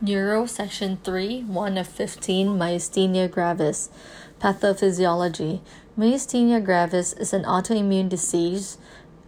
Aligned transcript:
Neuro 0.00 0.44
Section 0.44 0.98
3, 1.04 1.44
1 1.44 1.78
of 1.78 1.86
15, 1.86 2.48
Myasthenia 2.48 3.30
gravis. 3.30 3.88
Pathophysiology. 4.40 5.60
Myasthenia 5.96 6.62
gravis 6.62 7.12
is 7.12 7.32
an 7.32 7.44
autoimmune 7.44 8.08
disease. 8.08 8.76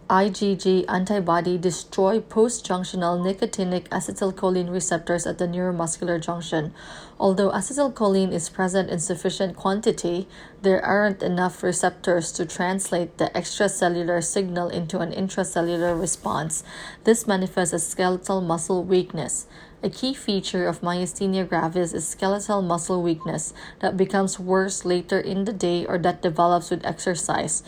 IgG 0.09 0.85
antibody 0.87 1.57
destroy 1.57 2.21
post-junctional 2.21 3.19
nicotinic 3.19 3.89
acetylcholine 3.89 4.71
receptors 4.71 5.27
at 5.27 5.37
the 5.37 5.45
neuromuscular 5.45 6.21
junction. 6.23 6.73
Although 7.19 7.51
acetylcholine 7.51 8.31
is 8.31 8.47
present 8.47 8.89
in 8.89 8.99
sufficient 8.99 9.57
quantity, 9.57 10.25
there 10.61 10.83
aren't 10.83 11.21
enough 11.21 11.61
receptors 11.61 12.31
to 12.33 12.45
translate 12.45 13.17
the 13.17 13.29
extracellular 13.35 14.23
signal 14.23 14.69
into 14.69 14.99
an 14.99 15.11
intracellular 15.11 15.99
response. 15.99 16.63
This 17.03 17.27
manifests 17.27 17.73
as 17.73 17.85
skeletal 17.85 18.39
muscle 18.39 18.85
weakness. 18.85 19.45
A 19.83 19.91
key 19.91 20.15
feature 20.15 20.67
of 20.67 20.81
myasthenia 20.81 21.47
gravis 21.47 21.93
is 21.93 22.07
skeletal 22.07 22.63
muscle 22.63 23.03
weakness 23.03 23.53
that 23.79 23.95
becomes 23.95 24.39
worse 24.39 24.85
later 24.85 25.19
in 25.19 25.45
the 25.45 25.53
day 25.53 25.85
or 25.85 25.99
that 25.99 26.23
develops 26.23 26.71
with 26.71 26.83
exercise. 26.83 27.61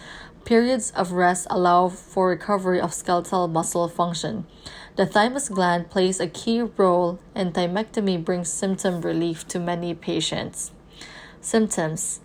Periods 0.50 0.90
of 0.96 1.12
rest 1.12 1.46
allow 1.52 1.90
for 1.90 2.30
recovery 2.30 2.82
of 2.82 2.92
skeletal 2.92 3.48
muscle 3.48 3.88
function. 3.88 4.48
The 4.96 5.06
thymus 5.06 5.48
gland 5.48 5.92
plays 5.92 6.20
a 6.20 6.26
key 6.26 6.62
role, 6.64 7.20
and 7.36 7.54
thymectomy 7.54 8.26
brings 8.26 8.52
symptom 8.52 9.02
relief 9.02 9.48
to 9.50 9.60
many 9.60 9.94
patients. 9.94 10.72
Symptoms 11.40 12.22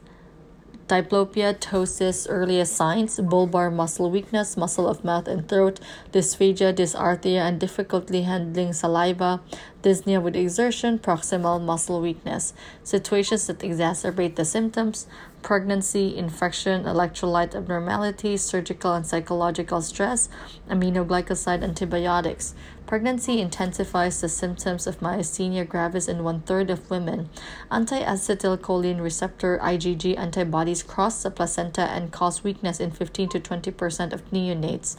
diplopia, 0.88 1.52
ptosis, 1.54 2.26
earliest 2.30 2.74
signs, 2.74 3.18
bulbar 3.18 3.70
muscle 3.70 4.10
weakness, 4.10 4.56
muscle 4.56 4.88
of 4.88 5.04
mouth 5.04 5.28
and 5.28 5.46
throat, 5.46 5.78
dysphagia, 6.10 6.72
dysarthria, 6.74 7.40
and 7.46 7.60
difficulty 7.60 8.22
handling 8.22 8.72
saliva, 8.72 9.42
dyspnea 9.84 10.20
with 10.20 10.34
exertion, 10.34 10.98
proximal 10.98 11.60
muscle 11.60 12.00
weakness. 12.00 12.54
Situations 12.82 13.46
that 13.46 13.58
exacerbate 13.58 14.34
the 14.34 14.44
symptoms, 14.44 15.06
pregnancy, 15.42 16.16
infection, 16.16 16.84
electrolyte 16.84 17.54
abnormalities, 17.54 18.42
surgical 18.42 18.94
and 18.94 19.06
psychological 19.06 19.82
stress, 19.82 20.30
aminoglycoside 20.70 21.62
antibiotics. 21.62 22.54
Pregnancy 22.86 23.40
intensifies 23.40 24.20
the 24.20 24.28
symptoms 24.28 24.86
of 24.86 25.00
myasthenia 25.00 25.68
gravis 25.68 26.08
in 26.08 26.24
one 26.24 26.40
third 26.40 26.70
of 26.70 26.90
women. 26.90 27.28
Anti 27.70 28.00
acetylcholine 28.00 29.02
receptor 29.02 29.58
IgG 29.62 30.18
antibodies 30.18 30.82
cross 30.82 31.22
the 31.22 31.30
placenta 31.30 31.82
and 31.82 32.10
cause 32.10 32.42
weakness 32.42 32.80
in 32.80 32.90
15 32.90 33.28
to 33.30 33.40
20% 33.40 34.12
of 34.12 34.30
neonates. 34.30 34.96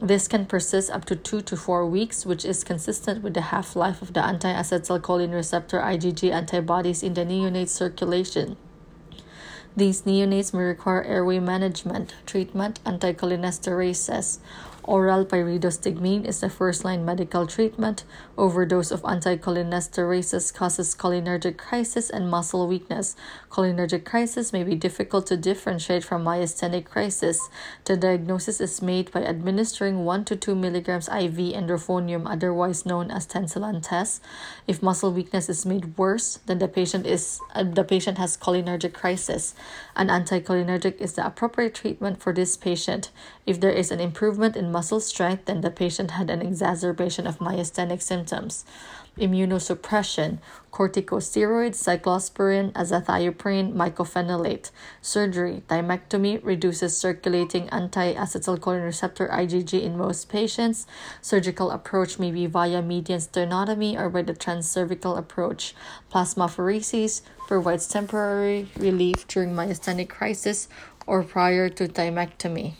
This 0.00 0.28
can 0.28 0.44
persist 0.44 0.90
up 0.90 1.06
to 1.06 1.16
2 1.16 1.40
to 1.40 1.56
4 1.56 1.86
weeks, 1.86 2.26
which 2.26 2.44
is 2.44 2.64
consistent 2.64 3.22
with 3.22 3.32
the 3.32 3.40
half 3.40 3.74
life 3.74 4.02
of 4.02 4.12
the 4.12 4.22
anti 4.22 4.52
acetylcholine 4.52 5.32
receptor 5.32 5.80
IgG 5.80 6.30
antibodies 6.30 7.02
in 7.02 7.14
the 7.14 7.24
neonate 7.24 7.70
circulation. 7.70 8.58
These 9.74 10.02
neonates 10.02 10.52
may 10.52 10.60
require 10.60 11.02
airway 11.02 11.38
management, 11.38 12.14
treatment, 12.26 12.80
anticholinesterases. 12.84 14.38
Oral 14.86 15.24
pyridostigmine 15.24 16.24
is 16.24 16.38
the 16.38 16.48
first 16.48 16.84
line 16.84 17.04
medical 17.04 17.44
treatment. 17.44 18.04
Overdose 18.38 18.92
of 18.92 19.02
anticholinesterases 19.02 20.54
causes 20.54 20.94
cholinergic 20.94 21.56
crisis 21.56 22.08
and 22.08 22.30
muscle 22.30 22.68
weakness. 22.68 23.16
Cholinergic 23.50 24.04
crisis 24.04 24.52
may 24.52 24.62
be 24.62 24.76
difficult 24.76 25.26
to 25.26 25.36
differentiate 25.36 26.04
from 26.04 26.22
myasthenic 26.22 26.84
crisis. 26.84 27.48
The 27.84 27.96
diagnosis 27.96 28.60
is 28.60 28.80
made 28.80 29.10
by 29.10 29.24
administering 29.24 30.04
1 30.04 30.24
to 30.26 30.36
2 30.36 30.54
milligrams 30.54 31.08
IV 31.08 31.34
edrophonium, 31.34 32.30
otherwise 32.30 32.86
known 32.86 33.10
as 33.10 33.26
tensilon 33.26 33.82
test. 33.82 34.22
If 34.68 34.84
muscle 34.84 35.12
weakness 35.12 35.48
is 35.48 35.66
made 35.66 35.98
worse, 35.98 36.38
then 36.46 36.60
the 36.60 36.68
patient 36.68 37.06
is 37.06 37.40
uh, 37.56 37.64
the 37.64 37.82
patient 37.82 38.18
has 38.18 38.36
cholinergic 38.36 38.92
crisis. 38.92 39.52
An 39.96 40.08
anticholinergic 40.08 41.00
is 41.00 41.14
the 41.14 41.26
appropriate 41.26 41.74
treatment 41.74 42.22
for 42.22 42.32
this 42.32 42.56
patient. 42.56 43.10
If 43.46 43.60
there 43.60 43.70
is 43.70 43.90
an 43.90 43.98
improvement 43.98 44.54
in 44.54 44.75
muscle 44.76 45.00
strength, 45.00 45.46
then 45.46 45.62
the 45.62 45.70
patient 45.70 46.10
had 46.10 46.28
an 46.28 46.42
exacerbation 46.42 47.26
of 47.26 47.38
myasthenic 47.38 48.02
symptoms. 48.02 48.66
Immunosuppression, 49.18 50.36
corticosteroids, 50.70 51.78
cyclosporin, 51.88 52.70
azathioprine, 52.74 53.72
mycophenolate. 53.72 54.70
Surgery, 55.00 55.62
thymectomy 55.70 56.38
reduces 56.44 56.94
circulating 56.94 57.70
anti-acetylcholine 57.70 58.84
receptor 58.84 59.26
IgG 59.28 59.80
in 59.80 59.96
most 59.96 60.28
patients. 60.28 60.86
Surgical 61.22 61.70
approach 61.70 62.18
may 62.18 62.30
be 62.30 62.44
via 62.44 62.82
median 62.82 63.20
sternotomy 63.20 63.98
or 63.98 64.10
by 64.10 64.20
the 64.20 64.34
transcervical 64.34 65.16
approach. 65.16 65.74
Plasmapheresis 66.12 67.22
provides 67.48 67.88
temporary 67.88 68.68
relief 68.76 69.26
during 69.26 69.54
myasthenic 69.54 70.10
crisis 70.10 70.68
or 71.06 71.22
prior 71.22 71.70
to 71.70 71.88
thymectomy. 71.88 72.74